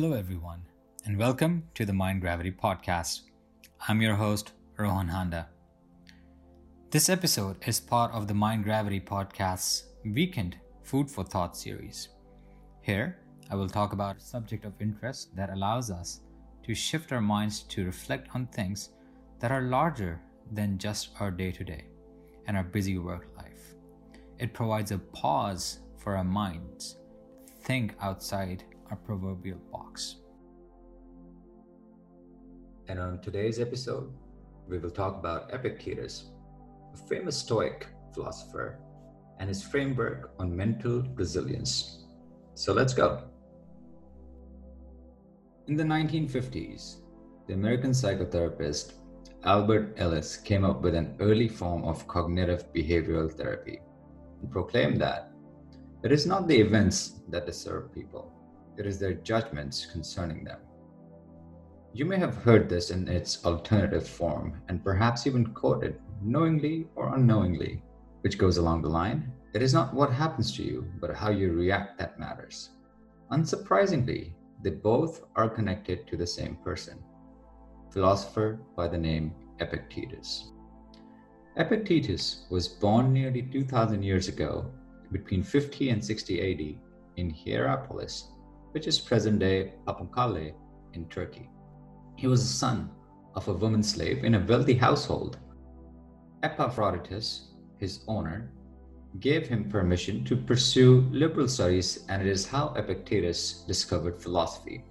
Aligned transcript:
Hello, 0.00 0.12
everyone, 0.12 0.62
and 1.06 1.18
welcome 1.18 1.64
to 1.74 1.84
the 1.84 1.92
Mind 1.92 2.20
Gravity 2.20 2.52
Podcast. 2.52 3.22
I'm 3.88 4.00
your 4.00 4.14
host, 4.14 4.52
Rohan 4.76 5.08
Handa. 5.08 5.46
This 6.90 7.08
episode 7.08 7.56
is 7.66 7.80
part 7.80 8.12
of 8.12 8.28
the 8.28 8.32
Mind 8.32 8.62
Gravity 8.62 9.00
Podcast's 9.00 9.88
Weekend 10.04 10.56
Food 10.84 11.10
for 11.10 11.24
Thought 11.24 11.56
series. 11.56 12.10
Here, 12.80 13.18
I 13.50 13.56
will 13.56 13.68
talk 13.68 13.92
about 13.92 14.18
a 14.18 14.20
subject 14.20 14.64
of 14.64 14.80
interest 14.80 15.34
that 15.34 15.50
allows 15.50 15.90
us 15.90 16.20
to 16.62 16.76
shift 16.76 17.10
our 17.10 17.20
minds 17.20 17.64
to 17.64 17.84
reflect 17.84 18.28
on 18.36 18.46
things 18.46 18.90
that 19.40 19.50
are 19.50 19.62
larger 19.62 20.20
than 20.52 20.78
just 20.78 21.08
our 21.18 21.32
day 21.32 21.50
to 21.50 21.64
day 21.64 21.86
and 22.46 22.56
our 22.56 22.62
busy 22.62 22.98
work 22.98 23.26
life. 23.36 23.74
It 24.38 24.54
provides 24.54 24.92
a 24.92 24.98
pause 24.98 25.80
for 25.96 26.16
our 26.16 26.22
minds 26.22 26.98
to 27.48 27.52
think 27.64 27.96
outside 28.00 28.62
our 28.90 28.96
proverbial 28.96 29.58
box. 29.72 30.16
And 32.88 32.98
on 32.98 33.20
today's 33.20 33.60
episode, 33.60 34.12
we 34.68 34.78
will 34.78 34.90
talk 34.90 35.18
about 35.18 35.52
Epictetus, 35.52 36.30
a 36.94 36.96
famous 37.08 37.36
Stoic 37.36 37.86
philosopher, 38.14 38.78
and 39.38 39.48
his 39.48 39.62
framework 39.62 40.32
on 40.38 40.56
mental 40.56 41.02
resilience. 41.14 42.06
So 42.54 42.72
let's 42.72 42.94
go. 42.94 43.24
In 45.66 45.76
the 45.76 45.84
1950s, 45.84 46.96
the 47.46 47.54
American 47.54 47.90
psychotherapist 47.90 48.94
Albert 49.44 49.94
Ellis 49.98 50.36
came 50.36 50.64
up 50.64 50.82
with 50.82 50.94
an 50.94 51.14
early 51.20 51.48
form 51.48 51.84
of 51.84 52.08
cognitive 52.08 52.72
behavioral 52.72 53.30
therapy 53.30 53.80
and 54.40 54.50
proclaimed 54.50 55.00
that 55.00 55.30
it 56.02 56.12
is 56.12 56.26
not 56.26 56.48
the 56.48 56.56
events 56.56 57.20
that 57.28 57.46
disturb 57.46 57.94
people, 57.94 58.32
it 58.78 58.86
is 58.86 58.98
their 58.98 59.14
judgments 59.14 59.86
concerning 59.86 60.44
them. 60.44 60.60
You 61.92 62.04
may 62.04 62.18
have 62.18 62.36
heard 62.36 62.68
this 62.68 62.90
in 62.90 63.08
its 63.08 63.44
alternative 63.44 64.06
form 64.06 64.62
and 64.68 64.84
perhaps 64.84 65.26
even 65.26 65.52
quoted, 65.52 66.00
knowingly 66.22 66.86
or 66.94 67.14
unknowingly, 67.14 67.82
which 68.20 68.38
goes 68.38 68.56
along 68.56 68.82
the 68.82 68.88
line 68.88 69.32
it 69.54 69.62
is 69.62 69.72
not 69.72 69.94
what 69.94 70.12
happens 70.12 70.54
to 70.56 70.62
you, 70.62 70.86
but 71.00 71.14
how 71.14 71.30
you 71.30 71.52
react 71.52 71.98
that 71.98 72.18
matters. 72.18 72.70
Unsurprisingly, 73.32 74.32
they 74.62 74.70
both 74.70 75.24
are 75.36 75.48
connected 75.48 76.06
to 76.06 76.16
the 76.16 76.26
same 76.26 76.56
person, 76.56 77.02
philosopher 77.90 78.60
by 78.76 78.88
the 78.88 78.98
name 78.98 79.34
Epictetus. 79.58 80.52
Epictetus 81.56 82.46
was 82.50 82.68
born 82.68 83.12
nearly 83.12 83.42
2000 83.42 84.02
years 84.02 84.28
ago 84.28 84.70
between 85.10 85.42
50 85.42 85.90
and 85.90 86.04
60 86.04 86.52
AD 86.52 86.78
in 87.16 87.30
Hierapolis, 87.30 88.28
which 88.78 88.86
is 88.86 89.00
present 89.00 89.40
day 89.40 89.72
Pamukkale 89.88 90.54
in 90.94 91.04
Turkey. 91.06 91.50
He 92.14 92.28
was 92.28 92.42
the 92.42 92.56
son 92.64 92.88
of 93.34 93.48
a 93.48 93.52
woman 93.52 93.82
slave 93.82 94.22
in 94.22 94.36
a 94.36 94.46
wealthy 94.46 94.74
household. 94.74 95.36
Epaphroditus, 96.44 97.54
his 97.78 98.04
owner, 98.06 98.52
gave 99.18 99.48
him 99.48 99.68
permission 99.68 100.24
to 100.26 100.36
pursue 100.36 101.08
liberal 101.10 101.48
studies, 101.48 102.04
and 102.08 102.22
it 102.22 102.28
is 102.28 102.46
how 102.46 102.72
Epictetus 102.76 103.64
discovered 103.66 104.22
philosophy 104.22 104.84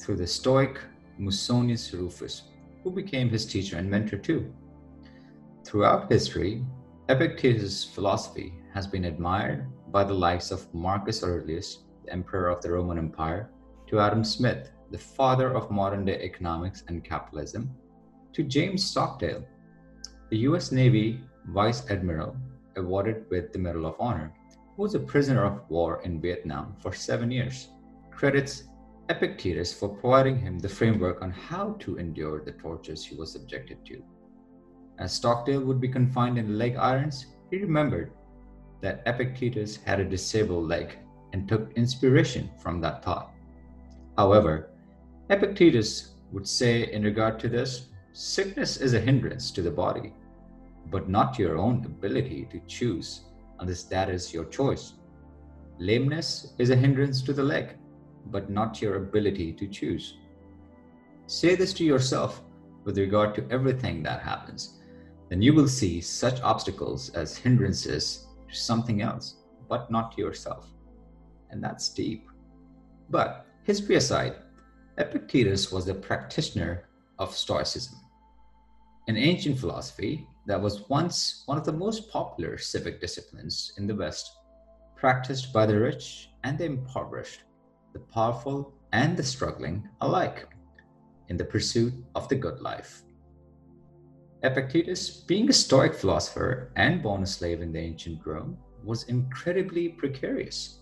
through 0.00 0.18
the 0.18 0.26
Stoic 0.28 0.78
Musonius 1.18 1.92
Rufus, 1.92 2.42
who 2.84 2.92
became 2.92 3.28
his 3.28 3.44
teacher 3.44 3.76
and 3.76 3.90
mentor 3.90 4.18
too. 4.18 4.54
Throughout 5.64 6.12
history, 6.12 6.64
Epictetus' 7.08 7.82
philosophy 7.82 8.54
has 8.72 8.86
been 8.86 9.06
admired 9.06 9.66
by 9.90 10.04
the 10.04 10.14
likes 10.14 10.52
of 10.52 10.72
Marcus 10.72 11.24
Aurelius, 11.24 11.85
emperor 12.10 12.48
of 12.48 12.62
the 12.62 12.70
Roman 12.70 12.98
Empire, 12.98 13.50
to 13.88 14.00
Adam 14.00 14.24
Smith, 14.24 14.70
the 14.90 14.98
father 14.98 15.54
of 15.54 15.70
modern 15.70 16.04
day 16.04 16.20
economics 16.22 16.84
and 16.88 17.04
capitalism, 17.04 17.70
to 18.32 18.42
James 18.42 18.84
Stockdale, 18.84 19.44
the 20.30 20.38
US 20.38 20.72
Navy 20.72 21.20
Vice 21.46 21.88
Admiral 21.90 22.36
awarded 22.76 23.24
with 23.30 23.52
the 23.52 23.58
Medal 23.58 23.86
of 23.86 23.94
Honor, 23.98 24.32
who 24.76 24.82
was 24.82 24.94
a 24.94 25.00
prisoner 25.00 25.44
of 25.44 25.68
war 25.70 26.02
in 26.02 26.20
Vietnam 26.20 26.76
for 26.80 26.92
seven 26.92 27.30
years, 27.30 27.68
credits 28.10 28.64
Epictetus 29.08 29.72
for 29.72 29.88
providing 29.88 30.38
him 30.38 30.58
the 30.58 30.68
framework 30.68 31.22
on 31.22 31.30
how 31.30 31.76
to 31.78 31.96
endure 31.96 32.44
the 32.44 32.52
tortures 32.52 33.04
he 33.04 33.14
was 33.14 33.30
subjected 33.30 33.84
to. 33.86 34.02
As 34.98 35.12
Stockdale 35.12 35.62
would 35.62 35.80
be 35.80 35.88
confined 35.88 36.38
in 36.38 36.58
leg 36.58 36.74
irons, 36.76 37.26
he 37.50 37.58
remembered 37.58 38.12
that 38.80 39.02
Epictetus 39.06 39.76
had 39.76 40.00
a 40.00 40.04
disabled 40.04 40.66
leg 40.68 40.98
and 41.32 41.48
took 41.48 41.72
inspiration 41.74 42.50
from 42.58 42.80
that 42.80 43.04
thought. 43.04 43.30
However, 44.16 44.70
Epictetus 45.30 46.14
would 46.32 46.46
say 46.46 46.92
in 46.92 47.02
regard 47.02 47.38
to 47.40 47.48
this 47.48 47.88
sickness 48.12 48.76
is 48.78 48.94
a 48.94 49.00
hindrance 49.00 49.50
to 49.50 49.62
the 49.62 49.70
body, 49.70 50.12
but 50.90 51.08
not 51.08 51.38
your 51.38 51.58
own 51.58 51.84
ability 51.84 52.48
to 52.50 52.60
choose 52.66 53.22
unless 53.60 53.82
that 53.84 54.08
is 54.08 54.32
your 54.32 54.44
choice. 54.46 54.94
Lameness 55.78 56.54
is 56.58 56.70
a 56.70 56.76
hindrance 56.76 57.22
to 57.22 57.32
the 57.32 57.42
leg, 57.42 57.76
but 58.26 58.50
not 58.50 58.80
your 58.80 58.96
ability 58.96 59.52
to 59.52 59.66
choose. 59.66 60.16
Say 61.26 61.54
this 61.54 61.74
to 61.74 61.84
yourself 61.84 62.42
with 62.84 62.98
regard 62.98 63.34
to 63.34 63.46
everything 63.50 64.02
that 64.04 64.22
happens, 64.22 64.78
then 65.28 65.42
you 65.42 65.52
will 65.52 65.68
see 65.68 66.00
such 66.00 66.40
obstacles 66.40 67.10
as 67.10 67.36
hindrances 67.36 68.26
to 68.48 68.54
something 68.54 69.02
else, 69.02 69.36
but 69.68 69.90
not 69.90 70.12
to 70.12 70.22
yourself. 70.22 70.68
And 71.50 71.62
that's 71.62 71.88
deep. 71.88 72.28
But 73.10 73.46
history 73.62 73.96
aside, 73.96 74.36
Epictetus 74.98 75.70
was 75.70 75.88
a 75.88 75.94
practitioner 75.94 76.88
of 77.18 77.34
Stoicism. 77.34 77.98
an 79.08 79.16
ancient 79.16 79.58
philosophy, 79.58 80.26
that 80.46 80.60
was 80.60 80.88
once 80.88 81.42
one 81.46 81.58
of 81.58 81.64
the 81.64 81.72
most 81.72 82.10
popular 82.10 82.56
civic 82.58 83.00
disciplines 83.00 83.72
in 83.78 83.86
the 83.86 83.94
West, 83.94 84.30
practiced 84.96 85.52
by 85.52 85.66
the 85.66 85.78
rich 85.78 86.30
and 86.44 86.58
the 86.58 86.64
impoverished, 86.64 87.42
the 87.92 87.98
powerful 87.98 88.74
and 88.92 89.16
the 89.16 89.22
struggling 89.22 89.88
alike, 90.00 90.48
in 91.28 91.36
the 91.36 91.44
pursuit 91.44 91.92
of 92.14 92.28
the 92.28 92.34
good 92.34 92.60
life. 92.60 93.02
Epictetus, 94.42 95.10
being 95.10 95.48
a 95.48 95.52
Stoic 95.52 95.94
philosopher 95.94 96.72
and 96.76 97.02
born 97.02 97.22
a 97.22 97.26
slave 97.26 97.62
in 97.62 97.72
the 97.72 97.80
ancient 97.80 98.24
Rome, 98.24 98.56
was 98.84 99.04
incredibly 99.04 99.88
precarious. 99.88 100.78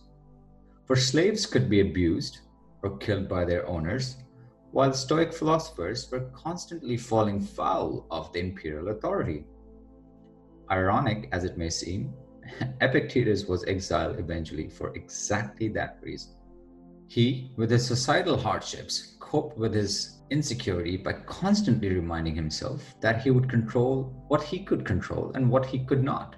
For 0.86 0.96
slaves 0.96 1.46
could 1.46 1.70
be 1.70 1.80
abused 1.80 2.40
or 2.82 2.98
killed 2.98 3.28
by 3.28 3.44
their 3.46 3.66
owners, 3.66 4.16
while 4.70 4.92
Stoic 4.92 5.32
philosophers 5.32 6.10
were 6.10 6.30
constantly 6.34 6.96
falling 6.96 7.40
foul 7.40 8.06
of 8.10 8.32
the 8.32 8.40
imperial 8.40 8.88
authority. 8.88 9.46
Ironic 10.70 11.28
as 11.32 11.44
it 11.44 11.56
may 11.56 11.70
seem, 11.70 12.12
Epictetus 12.80 13.46
was 13.46 13.64
exiled 13.64 14.18
eventually 14.18 14.68
for 14.68 14.94
exactly 14.94 15.68
that 15.68 15.98
reason. 16.02 16.34
He, 17.08 17.52
with 17.56 17.70
his 17.70 17.86
societal 17.86 18.36
hardships, 18.36 19.16
coped 19.20 19.56
with 19.56 19.74
his 19.74 20.20
insecurity 20.30 20.96
by 20.96 21.12
constantly 21.12 21.88
reminding 21.88 22.34
himself 22.34 22.94
that 23.00 23.22
he 23.22 23.30
would 23.30 23.48
control 23.48 24.12
what 24.28 24.42
he 24.42 24.64
could 24.64 24.84
control 24.84 25.32
and 25.34 25.48
what 25.48 25.64
he 25.64 25.84
could 25.84 26.02
not. 26.02 26.36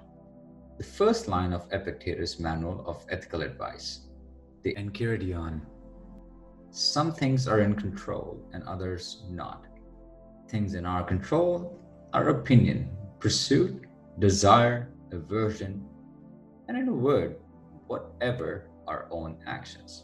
The 0.77 0.83
first 0.83 1.27
line 1.27 1.53
of 1.53 1.67
Epictetus' 1.71 2.39
manual 2.39 2.83
of 2.85 3.05
ethical 3.09 3.41
advice, 3.41 4.06
the 4.67 4.75
Enchiridion. 4.75 5.61
Some 6.71 7.13
things 7.13 7.47
are 7.47 7.61
in 7.61 7.73
control 7.73 8.37
and 8.51 8.63
others 8.63 9.23
not. 9.29 9.65
Things 10.49 10.73
in 10.73 10.85
our 10.85 11.03
control 11.03 11.79
are 12.11 12.27
opinion, 12.27 12.89
pursuit, 13.17 13.85
desire, 14.19 14.91
aversion, 15.13 15.87
and 16.67 16.77
in 16.77 16.89
a 16.89 16.93
word, 16.93 17.37
whatever 17.87 18.67
our 18.89 19.07
own 19.09 19.37
actions. 19.45 20.03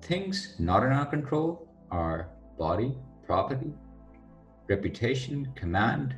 Things 0.00 0.56
not 0.58 0.82
in 0.82 0.90
our 0.90 1.06
control 1.06 1.68
are 1.92 2.30
body, 2.58 2.96
property, 3.24 3.72
reputation, 4.68 5.52
command, 5.54 6.16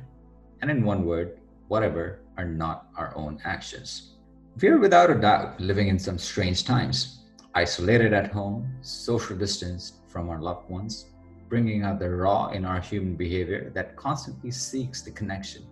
and 0.63 0.71
in 0.71 0.83
one 0.83 1.05
word, 1.05 1.37
whatever 1.67 2.21
are 2.37 2.45
not 2.45 2.87
our 2.97 3.15
own 3.15 3.39
actions. 3.45 4.15
We 4.59 4.69
are 4.69 4.79
without 4.79 5.11
a 5.11 5.15
doubt 5.15 5.59
living 5.59 5.89
in 5.89 5.99
some 5.99 6.17
strange 6.17 6.63
times, 6.65 7.24
isolated 7.55 8.11
at 8.11 8.31
home, 8.31 8.69
social 8.81 9.35
distanced 9.35 10.01
from 10.09 10.29
our 10.29 10.41
loved 10.41 10.69
ones, 10.69 11.05
bringing 11.47 11.83
out 11.83 11.99
the 11.99 12.09
raw 12.09 12.49
in 12.49 12.65
our 12.65 12.81
human 12.81 13.15
behavior 13.15 13.71
that 13.73 13.95
constantly 13.95 14.51
seeks 14.51 15.01
the 15.01 15.11
connection, 15.11 15.65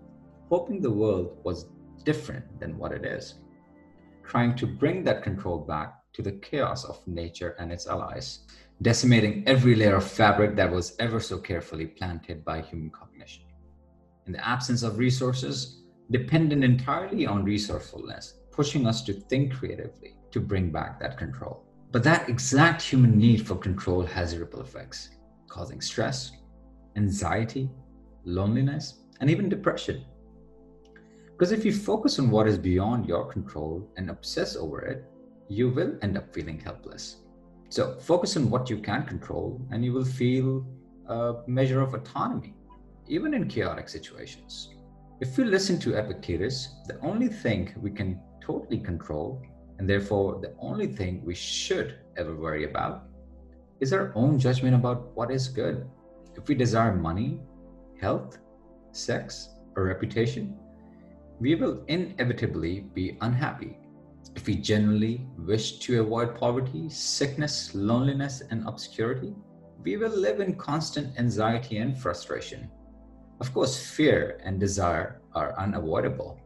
hoping 0.49 0.81
the 0.81 0.89
world 0.89 1.37
was 1.43 1.67
different 2.05 2.45
than 2.59 2.77
what 2.77 2.93
it 2.93 3.05
is, 3.05 3.35
trying 4.23 4.55
to 4.55 4.65
bring 4.65 5.03
that 5.03 5.23
control 5.23 5.57
back 5.59 5.95
to 6.13 6.21
the 6.21 6.31
chaos 6.31 6.85
of 6.85 7.05
nature 7.05 7.55
and 7.59 7.69
its 7.69 7.87
allies, 7.87 8.39
decimating 8.81 9.43
every 9.45 9.75
layer 9.75 9.97
of 9.97 10.09
fabric 10.09 10.55
that 10.55 10.71
was 10.71 10.95
ever 10.99 11.19
so 11.19 11.37
carefully 11.37 11.85
planted 11.85 12.45
by 12.45 12.61
human 12.61 12.91
cognition. 12.91 13.43
In 14.25 14.31
the 14.31 14.47
absence 14.47 14.83
of 14.83 14.99
resources, 14.99 15.81
dependent 16.11 16.63
entirely 16.63 17.25
on 17.25 17.43
resourcefulness, 17.43 18.35
pushing 18.51 18.87
us 18.87 19.01
to 19.03 19.13
think 19.13 19.53
creatively 19.53 20.15
to 20.31 20.39
bring 20.39 20.71
back 20.71 20.99
that 20.99 21.17
control. 21.17 21.65
But 21.93 22.03
that 22.05 22.27
exact 22.27 22.81
human 22.81 23.19
need 23.19 23.45
for 23.45 23.55
control 23.55 24.03
has 24.03 24.35
ripple 24.35 24.61
effects, 24.61 25.11
causing 25.47 25.79
stress, 25.79 26.31
anxiety, 26.95 27.69
loneliness, 28.25 29.03
and 29.19 29.29
even 29.29 29.47
depression. 29.47 30.03
Because 31.31 31.51
if 31.51 31.63
you 31.63 31.71
focus 31.71 32.17
on 32.17 32.31
what 32.31 32.47
is 32.47 32.57
beyond 32.57 33.05
your 33.05 33.31
control 33.31 33.87
and 33.95 34.09
obsess 34.09 34.55
over 34.55 34.81
it, 34.81 35.05
you 35.49 35.69
will 35.69 35.95
end 36.01 36.17
up 36.17 36.33
feeling 36.33 36.59
helpless. 36.59 37.17
So 37.69 37.99
focus 37.99 38.37
on 38.37 38.49
what 38.49 38.71
you 38.71 38.79
can 38.79 39.05
control, 39.05 39.61
and 39.71 39.85
you 39.85 39.93
will 39.93 40.03
feel 40.03 40.65
a 41.05 41.35
measure 41.45 41.81
of 41.81 41.93
autonomy, 41.93 42.55
even 43.07 43.35
in 43.35 43.47
chaotic 43.47 43.87
situations. 43.87 44.73
If 45.21 45.37
we 45.37 45.43
listen 45.43 45.77
to 45.81 45.95
Epictetus, 45.95 46.69
the 46.87 46.99
only 47.01 47.27
thing 47.27 47.71
we 47.77 47.91
can 47.91 48.19
totally 48.41 48.79
control, 48.79 49.43
and 49.77 49.89
therefore 49.89 50.39
the 50.41 50.53
only 50.59 50.87
thing 50.87 51.23
we 51.25 51.35
should 51.35 51.99
ever 52.17 52.35
worry 52.35 52.65
about, 52.65 53.05
is 53.79 53.93
our 53.93 54.11
own 54.15 54.39
judgment 54.39 54.75
about 54.75 55.11
what 55.15 55.31
is 55.31 55.47
good. 55.47 55.85
If 56.35 56.47
we 56.47 56.55
desire 56.55 56.95
money, 56.95 57.39
health, 57.99 58.39
sex, 58.91 59.49
or 59.75 59.83
reputation, 59.85 60.57
we 61.39 61.55
will 61.55 61.83
inevitably 61.87 62.81
be 62.93 63.17
unhappy. 63.21 63.77
If 64.35 64.47
we 64.47 64.55
genuinely 64.55 65.27
wish 65.37 65.79
to 65.79 66.01
avoid 66.01 66.35
poverty, 66.35 66.89
sickness, 66.89 67.75
loneliness, 67.75 68.41
and 68.49 68.67
obscurity, 68.67 69.35
we 69.83 69.97
will 69.97 70.15
live 70.15 70.39
in 70.39 70.55
constant 70.55 71.19
anxiety 71.19 71.77
and 71.77 71.97
frustration. 71.97 72.69
Of 73.41 73.53
course, 73.53 73.77
fear 73.77 74.39
and 74.43 74.59
desire 74.59 75.21
are 75.33 75.57
unavoidable. 75.57 76.39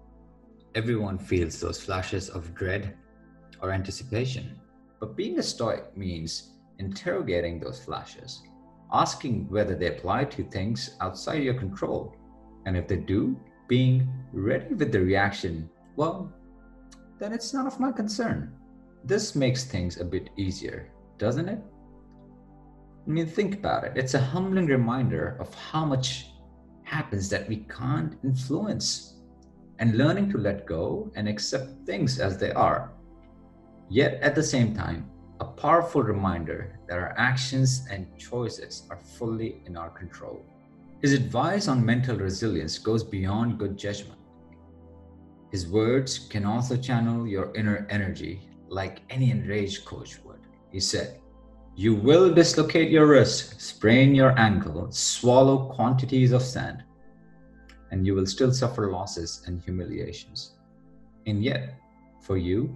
Everyone 0.74 1.18
feels 1.18 1.59
those 1.59 1.81
flashes 1.81 2.29
of 2.29 2.56
dread 2.56 2.95
or 3.62 3.71
anticipation. 3.71 4.59
But 5.00 5.15
being 5.15 5.39
a 5.39 5.44
Stoic 5.44 5.95
means 5.95 6.51
interrogating 6.80 7.59
those 7.59 7.83
flashes, 7.83 8.42
asking 8.92 9.50
whether 9.50 9.75
they 9.75 9.88
apply 9.88 10.25
to 10.25 10.44
things 10.44 10.95
outside 11.01 11.44
your 11.44 11.54
control. 11.54 12.15
And 12.65 12.75
if 12.75 12.88
they 12.88 12.98
do, 12.98 13.39
being 13.68 14.07
ready 14.31 14.74
with 14.74 14.92
the 14.92 15.01
reaction, 15.01 15.69
well, 15.95 16.31
then 17.19 17.33
it's 17.33 17.54
none 17.54 17.68
of 17.68 17.80
my 17.80 17.92
concern. 17.92 18.54
This 19.04 19.36
makes 19.36 19.63
things 19.63 20.00
a 20.00 20.06
bit 20.06 20.30
easier, 20.38 20.89
doesn't 21.18 21.50
it? 21.50 21.60
I 23.07 23.10
mean, 23.10 23.25
think 23.25 23.56
about 23.56 23.86
it. 23.86 23.94
It's 23.95 24.13
a 24.13 24.19
humbling 24.19 24.68
reminder 24.68 25.38
of 25.39 25.53
how 25.53 25.86
much 25.86 26.27
happens 26.83 27.30
that 27.30 27.48
we 27.48 27.65
can't 27.69 28.18
influence 28.24 29.15
and 29.80 29.98
learning 29.98 30.30
to 30.31 30.38
let 30.38 30.65
go 30.65 31.12
and 31.15 31.27
accept 31.27 31.86
things 31.86 32.19
as 32.19 32.38
they 32.38 32.51
are. 32.51 32.94
Yet 33.89 34.22
at 34.22 34.36
the 34.36 34.44
same 34.44 34.75
time, 34.75 35.10
a 35.39 35.45
powerful 35.45 36.04
reminder 36.04 36.80
that 36.88 36.98
our 36.98 37.13
actions 37.18 37.86
and 37.89 38.07
choices 38.18 38.84
are 38.89 38.98
fully 38.98 39.62
in 39.66 39.78
our 39.78 39.89
control. 39.89 40.44
His 41.01 41.13
advice 41.13 41.68
on 41.68 41.86
mental 41.86 42.18
resilience 42.18 42.78
goes 42.80 43.04
beyond 43.04 43.60
good 43.60 43.78
judgment. 43.78 44.19
His 45.51 45.68
words 45.68 46.18
can 46.18 46.44
also 46.44 46.75
channel 46.75 47.28
your 47.28 47.56
inner 47.56 47.88
energy 47.89 48.42
like 48.68 49.01
any 49.10 49.31
enraged 49.31 49.86
coach 49.86 50.19
would. 50.25 50.39
He 50.72 50.80
said, 50.80 51.22
You 51.75 51.95
will 51.95 52.34
dislocate 52.34 52.89
your 52.89 53.07
wrist, 53.07 53.62
sprain 53.62 54.13
your 54.13 54.38
ankle, 54.38 54.92
swallow 54.92 55.69
quantities 55.69 56.31
of 56.34 56.42
sand, 56.42 56.84
and 57.92 58.06
you 58.06 58.16
will 58.16 58.25
still 58.25 58.51
suffer 58.51 58.92
losses 58.92 59.44
and 59.45 59.62
humiliations. 59.62 60.56
And 61.25 61.44
yet, 61.44 61.75
for 62.22 62.38
you, 62.38 62.75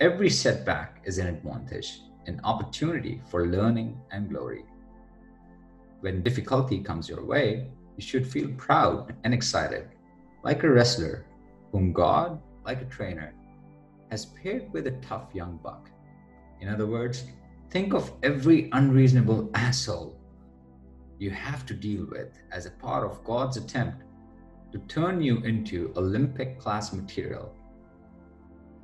every 0.00 0.30
setback 0.30 1.02
is 1.04 1.18
an 1.18 1.26
advantage, 1.26 2.00
an 2.26 2.40
opportunity 2.44 3.20
for 3.30 3.46
learning 3.46 4.00
and 4.10 4.28
glory 4.28 4.64
when 6.00 6.22
difficulty 6.22 6.78
comes 6.78 7.08
your 7.08 7.24
way, 7.24 7.66
you 7.96 8.02
should 8.02 8.26
feel 8.26 8.48
proud 8.56 9.14
and 9.24 9.32
excited, 9.32 9.88
like 10.44 10.62
a 10.62 10.70
wrestler 10.70 11.26
whom 11.72 11.92
God, 11.92 12.40
like 12.64 12.82
a 12.82 12.84
trainer, 12.84 13.34
has 14.10 14.26
paired 14.26 14.72
with 14.72 14.86
a 14.86 14.98
tough 15.02 15.34
young 15.34 15.58
buck. 15.64 15.90
In 16.60 16.68
other 16.68 16.86
words, 16.86 17.24
think 17.70 17.92
of 17.92 18.12
every 18.22 18.68
unreasonable 18.72 19.50
asshole 19.54 20.16
you 21.18 21.30
have 21.30 21.66
to 21.66 21.74
deal 21.74 22.06
with 22.10 22.38
as 22.52 22.66
a 22.66 22.70
part 22.70 23.04
of 23.04 23.24
God's 23.24 23.56
attempt 23.56 24.04
to 24.72 24.78
turn 24.86 25.20
you 25.20 25.38
into 25.38 25.92
Olympic 25.96 26.60
class 26.60 26.92
material. 26.92 27.52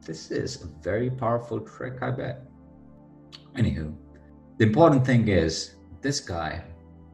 This 0.05 0.33
is 0.33 0.63
a 0.63 0.67
very 0.83 1.11
powerful 1.11 1.61
trick, 1.61 2.03
I 2.03 2.11
bet. 2.11 2.43
Anywho, 3.57 3.95
the 4.59 4.67
important 4.67 5.07
thing 5.07 5.29
is 5.29 5.77
this 6.01 6.19
guy 6.19 6.65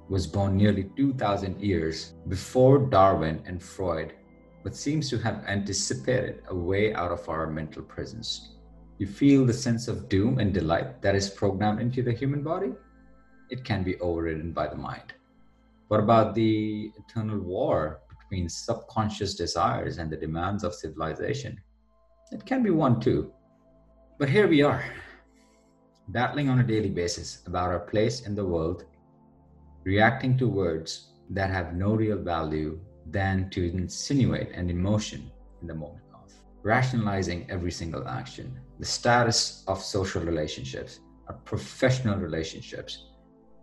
was 0.08 0.26
born 0.26 0.56
nearly 0.56 0.84
2,000 0.96 1.60
years 1.60 2.14
before 2.28 2.78
Darwin 2.78 3.42
and 3.44 3.62
Freud, 3.62 4.14
but 4.64 4.74
seems 4.74 5.10
to 5.10 5.18
have 5.18 5.44
anticipated 5.46 6.42
a 6.48 6.54
way 6.54 6.94
out 6.94 7.12
of 7.12 7.28
our 7.28 7.46
mental 7.46 7.82
prisons. 7.82 8.56
You 8.96 9.06
feel 9.06 9.44
the 9.44 9.52
sense 9.52 9.86
of 9.86 10.08
doom 10.08 10.38
and 10.38 10.54
delight 10.54 11.02
that 11.02 11.14
is 11.14 11.28
programmed 11.28 11.80
into 11.80 12.02
the 12.02 12.12
human 12.12 12.42
body? 12.42 12.72
It 13.50 13.64
can 13.64 13.82
be 13.84 14.00
overridden 14.00 14.52
by 14.52 14.66
the 14.66 14.76
mind. 14.76 15.12
What 15.88 16.00
about 16.00 16.34
the 16.34 16.90
eternal 16.96 17.38
war 17.38 18.00
between 18.08 18.48
subconscious 18.48 19.34
desires 19.34 19.98
and 19.98 20.10
the 20.10 20.16
demands 20.16 20.64
of 20.64 20.74
civilization? 20.74 21.60
It 22.30 22.44
can 22.44 22.62
be 22.62 22.70
won 22.70 23.00
too. 23.00 23.32
But 24.18 24.28
here 24.28 24.46
we 24.46 24.62
are, 24.62 24.84
battling 26.08 26.50
on 26.50 26.60
a 26.60 26.66
daily 26.66 26.90
basis 26.90 27.42
about 27.46 27.70
our 27.70 27.80
place 27.80 28.26
in 28.26 28.34
the 28.34 28.44
world 28.44 28.84
reacting 29.84 30.36
to 30.36 30.46
words 30.46 31.12
that 31.30 31.48
have 31.48 31.74
no 31.74 31.94
real 31.94 32.18
value 32.18 32.78
than 33.06 33.48
to 33.50 33.70
insinuate 33.72 34.50
an 34.52 34.68
emotion 34.68 35.30
in 35.62 35.66
the 35.66 35.74
moment 35.74 36.04
of 36.12 36.30
rationalizing 36.62 37.50
every 37.50 37.70
single 37.70 38.06
action, 38.06 38.60
the 38.78 38.84
status 38.84 39.64
of 39.66 39.82
social 39.82 40.22
relationships, 40.22 41.00
our 41.28 41.34
professional 41.46 42.18
relationships, 42.18 43.06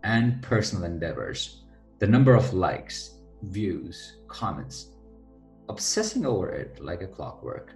and 0.02 0.42
personal 0.42 0.84
endeavors, 0.84 1.62
the 2.00 2.06
number 2.06 2.34
of 2.34 2.52
likes, 2.52 3.14
views, 3.42 4.16
comments, 4.26 4.88
obsessing 5.68 6.26
over 6.26 6.50
it 6.50 6.80
like 6.82 7.02
a 7.02 7.06
clockwork, 7.06 7.72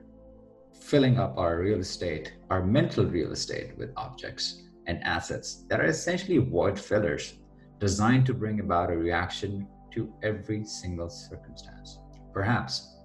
filling 0.81 1.19
up 1.19 1.37
our 1.38 1.61
real 1.61 1.81
estate, 1.81 2.35
our 2.50 2.65
mental 2.65 3.05
real 3.05 3.32
estate 3.32 3.77
with 3.79 3.93
objects 3.97 4.62
and 4.87 5.03
assets 5.05 5.64
that 5.69 5.81
are 5.81 5.87
essentially 5.87 6.38
void 6.38 6.78
fillers 6.78 7.35
designed 7.78 8.26
to 8.26 8.35
bring 8.35 8.61
about 8.61 8.90
a 8.90 8.97
reaction 8.97 9.66
to 9.93 10.12
every 10.23 10.64
single 10.64 11.09
circumstance. 11.09 11.99
Perhaps 12.33 12.97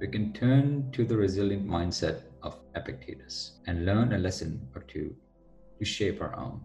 we 0.00 0.08
can 0.08 0.32
turn 0.32 0.90
to 0.92 1.04
the 1.04 1.16
resilient 1.16 1.66
mindset 1.66 2.22
of 2.42 2.58
Epictetus 2.74 3.60
and 3.66 3.86
learn 3.86 4.12
a 4.12 4.18
lesson 4.18 4.66
or 4.74 4.82
two 4.82 5.14
to 5.78 5.84
shape 5.84 6.20
our 6.20 6.36
own 6.36 6.60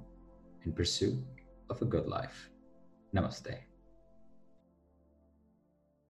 in 0.66 0.74
pursuit 0.74 1.24
of 1.70 1.82
a 1.82 1.86
good 1.86 2.08
life. 2.08 2.50
Namaste. 3.16 3.67